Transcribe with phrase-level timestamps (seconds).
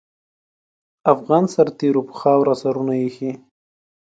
[1.13, 3.33] افغان سرتېرو پر خاوره سرونه اېښي دي.